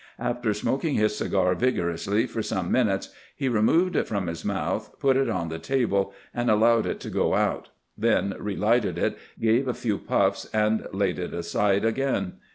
After 0.17 0.51
smoking 0.55 0.95
his 0.95 1.15
cigar 1.15 1.53
vigorously 1.53 2.25
for 2.25 2.41
some 2.41 2.71
minutes, 2.71 3.09
he 3.35 3.47
removed 3.47 3.95
it 3.95 4.07
from 4.07 4.25
his 4.25 4.43
mouth, 4.43 4.97
put 4.99 5.15
it 5.15 5.29
on 5.29 5.49
the 5.49 5.59
table, 5.59 6.11
and 6.33 6.49
allowed 6.49 6.87
it 6.87 6.99
to 7.01 7.11
go 7.11 7.35
out; 7.35 7.69
then 7.95 8.33
relighted 8.39 8.97
it, 8.97 9.15
gave 9.39 9.67
a 9.67 9.75
few 9.75 9.99
puffs, 9.99 10.45
and 10.45 10.87
laid 10.91 11.19
it 11.19 11.35
aside 11.35 11.85
again. 11.85 12.37